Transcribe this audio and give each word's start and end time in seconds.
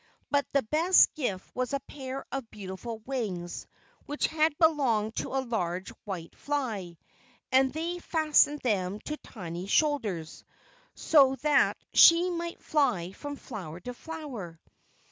But 0.31 0.47
the 0.51 0.63
best 0.63 1.13
gift 1.13 1.55
was 1.55 1.73
a 1.73 1.79
pair 1.81 2.25
of 2.31 2.49
beautiful 2.49 2.97
wings, 3.05 3.67
which 4.07 4.25
had 4.25 4.57
belonged 4.57 5.15
to 5.17 5.27
a 5.35 5.45
large 5.45 5.91
white 6.05 6.35
fly, 6.35 6.97
and 7.51 7.71
they 7.71 7.99
fastened 7.99 8.61
them 8.61 8.97
to 9.01 9.17
Tiny's 9.17 9.69
shoulders, 9.69 10.43
so 10.95 11.35
that 11.43 11.77
she 11.93 12.31
might 12.31 12.63
fly 12.63 13.11
from 13.11 13.35
flower 13.35 13.79
to 13.81 13.93
flower. 13.93 14.59